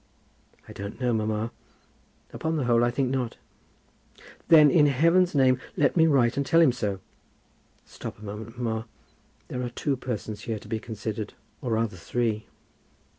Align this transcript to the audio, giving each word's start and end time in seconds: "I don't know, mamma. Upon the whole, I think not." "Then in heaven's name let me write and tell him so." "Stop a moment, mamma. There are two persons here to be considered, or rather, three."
"I 0.67 0.73
don't 0.73 0.99
know, 0.99 1.13
mamma. 1.13 1.51
Upon 2.33 2.55
the 2.55 2.63
whole, 2.63 2.83
I 2.83 2.89
think 2.89 3.11
not." 3.11 3.37
"Then 4.47 4.71
in 4.71 4.87
heaven's 4.87 5.35
name 5.35 5.59
let 5.77 5.95
me 5.95 6.07
write 6.07 6.37
and 6.37 6.43
tell 6.43 6.59
him 6.59 6.71
so." 6.71 7.01
"Stop 7.85 8.17
a 8.17 8.25
moment, 8.25 8.57
mamma. 8.57 8.87
There 9.49 9.61
are 9.61 9.69
two 9.69 9.95
persons 9.95 10.45
here 10.45 10.57
to 10.57 10.67
be 10.67 10.79
considered, 10.79 11.35
or 11.61 11.73
rather, 11.73 11.97
three." 11.97 12.47